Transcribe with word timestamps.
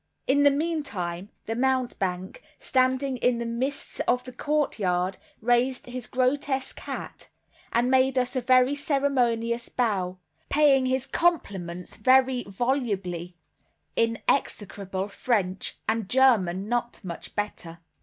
In 0.25 0.41
the 0.41 0.49
meantime, 0.49 1.29
the 1.43 1.55
mountebank, 1.55 2.41
standing 2.57 3.17
in 3.17 3.37
the 3.37 3.45
midst 3.45 4.01
of 4.07 4.23
the 4.23 4.33
courtyard, 4.33 5.17
raised 5.41 5.85
his 5.85 6.07
grotesque 6.07 6.79
hat, 6.79 7.29
and 7.71 7.91
made 7.91 8.17
us 8.17 8.35
a 8.35 8.41
very 8.41 8.73
ceremonious 8.73 9.69
bow, 9.69 10.17
paying 10.49 10.87
his 10.87 11.05
compliments 11.05 11.97
very 11.97 12.41
volubly 12.47 13.35
in 13.95 14.17
execrable 14.27 15.07
French, 15.07 15.77
and 15.87 16.09
German 16.09 16.67
not 16.67 16.99
much 17.03 17.35
better. 17.35 17.77